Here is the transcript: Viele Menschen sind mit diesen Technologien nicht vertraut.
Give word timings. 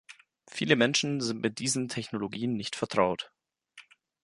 Viele 0.49 0.75
Menschen 0.77 1.21
sind 1.21 1.43
mit 1.43 1.59
diesen 1.59 1.87
Technologien 1.87 2.55
nicht 2.55 2.75
vertraut. 2.75 3.31